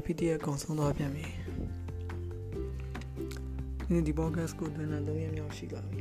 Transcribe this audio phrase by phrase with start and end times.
[0.00, 1.24] FPT ရဲ့အကုန်ဆုံးသွားပြန်ပြီ
[3.86, 6.00] ဒီနေ့ဒီ podcast ကိုတွင်လာ3ရက်မြောက်ရှိလာပြီ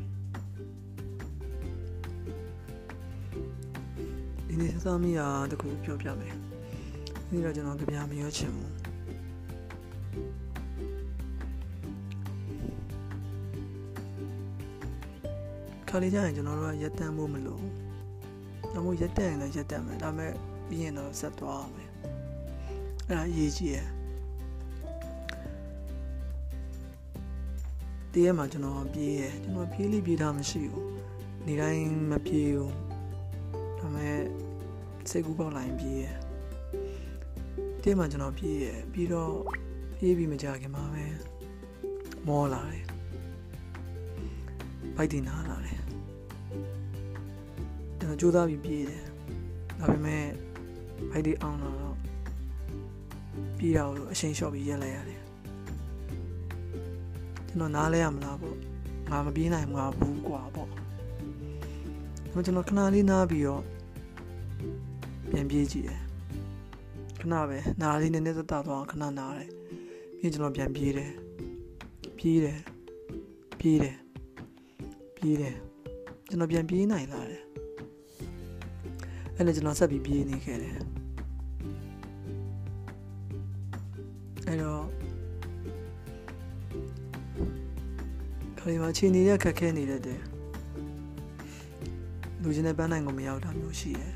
[4.48, 6.36] ဒီနေ့စသမီးရာတခုပြောပြမယ်
[7.30, 8.72] ဒီနေ့တော့ကျွန်တော်ကြပြမရောချင်ဘူး
[15.90, 17.64] ခါလေးကျရင်ကျွန်တော်တို့ကရက်တန်းဖို့မလို့
[18.72, 20.34] ဒါမှမဟုတ်ရက်တန်းရင်လည်းရက်တန်းမယ်ဒါပေမဲ့
[20.68, 21.91] ပြီးရင်တော့ဆက်သွားအောင်မယ်
[23.12, 23.88] အဲ့ဒါအရေးကြီးရယ်
[28.12, 30.86] တည်းရမှာကျွန်တော်ပြေးရယ်ကျွန်တော်ပြေးလိပြေးတာမရှိဘူး
[31.46, 32.74] နေတိုင်းမပြေးဘူး
[33.78, 34.18] ဒါပေမဲ့
[35.10, 36.16] စိတ်ကူးပေါက်လာရင်ပြေးရယ်
[37.82, 39.34] တည်းမှာကျွန်တော်ပြေးရယ်ပြီးတော့
[39.98, 41.06] ပြေးပြီးမကြခင်မှာပဲ
[42.28, 42.86] မောလာတယ်
[44.96, 45.80] ဘိုက်တင်နာလာတယ်
[48.00, 49.04] ကျွန်တော်ကြိုးစားပြီးပြေးတယ်
[49.80, 50.26] ဒါပေမဲ့
[51.12, 51.91] ဘိုက်ဒီအောင်လာတော့
[53.59, 55.21] ပြေးရအောင်လို့အချိန်လျှော့ပြီးရက်လိုက်ရတယ်
[57.49, 58.57] ကျွန်တော်နားလဲရမလားပေါ့
[59.11, 63.63] ငါမပြေးနိုင်မှာဘူးกว่าပေါ့ဒါပေမဲ့ကျွန်တော်ခဏလေးနားပြီးတော့
[65.31, 66.01] ပြန်ပြေးကြည့်တယ်
[67.21, 69.51] ခဏပဲနားလေးနည်းနည်းသက်သာသွားအောင်ခဏနားတယ်
[70.19, 71.13] ပြီးကျွန်တော်ပြန်ပြေးတယ်
[72.19, 72.59] ပြေးတယ်
[73.59, 73.97] ပြေးတယ်
[75.17, 75.57] ပြေးတယ်
[76.29, 77.43] ကျွန်တော်ပြန်ပြေးနိုင်လာတယ်
[79.37, 80.77] အဲ့လေကျွန်တော်ဆက်ပြီးပြေးနေခဲ့တယ်
[84.52, 84.84] အဲ့တော့
[88.58, 90.20] ခရီးမှာခြေနေတဲ့ခက်ခဲနေတဲ့တဲ့
[92.42, 94.14] လူချင်းတဲ့ပန်းနိုင်ကိုမရောက်တာမျိုးရှိတယ်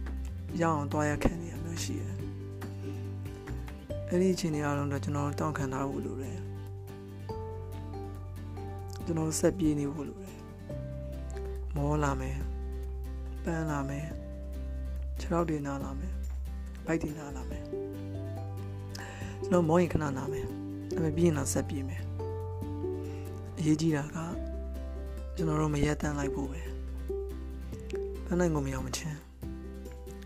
[0.62, 2.14] ။ရောက်အောင်တွားရခံနေရမျိုးရှိတယ်။
[4.08, 6.38] အဲ့ဒီအခြေအနေအလုံးတော့ကျွန်တော်တောင်းခံထားဖို့လိုတယ်။
[9.04, 10.36] ကျွန်တော်ဆက်ပြေးနေဖို့လိုတယ်။
[11.76, 12.36] မောလာမယ်။
[13.44, 14.06] ပန်းလာမယ်။
[15.18, 16.12] ခြေထောက်တွေနားလာမယ်။
[16.86, 17.64] ဗိုက်တွေနားလာမယ်။
[19.50, 20.46] ကျွန်တော်မောရင်ခဏနာမယ်။
[20.96, 22.02] ဒါပေမဲ့ပြီးရင်တော့ဆက်ပြေးမယ်။
[23.58, 24.16] အရေးကြီးတာက
[25.36, 26.60] ကျွန်တော်တို့မရက်တန်းလိုက်ဖို့ပဲ။
[28.24, 29.18] ပန်းနိုင်ကိုမရောက်မချင်း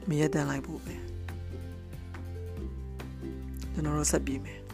[0.09, 0.95] မရက်တန်းလိုက်ဖို့ပဲ။
[3.73, 4.59] ကျွန်တော်တို့ဆက်ပြေးမယ်။